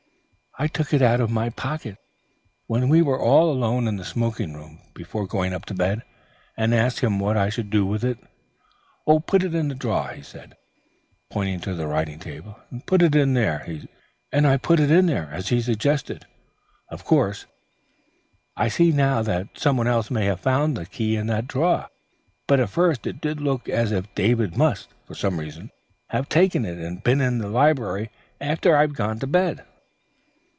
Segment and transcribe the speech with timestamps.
[0.59, 1.95] I took it out of my pocket
[2.67, 6.01] when we were alone in the smoking room before going up to bed,
[6.57, 8.17] and asked him what I should do with it.
[9.07, 10.57] "'Oh, put it in a drawer,' he said,
[11.29, 12.81] pointing to the writing table, and
[14.45, 16.25] I put it there, as he suggested.
[16.89, 17.45] Of course
[18.57, 21.87] I see now that some one else may have found the key in that drawer,
[22.47, 25.71] but at first it did look as if David must, for some reason,
[26.09, 28.09] have taken it, and been in the library,
[28.41, 29.63] after I'd gone to bed."